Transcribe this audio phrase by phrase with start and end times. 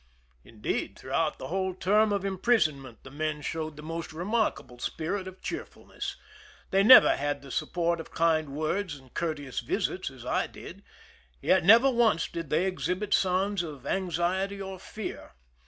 [0.43, 5.27] Indeed, throughout the whole term of imprisonment the men showed the most remark able spirit
[5.27, 6.15] of cheerfulness.
[6.71, 10.81] They never had the support of kind words and courteous visits, as I did;
[11.39, 15.33] yet never once did they exhibit signs of anxiety or fear.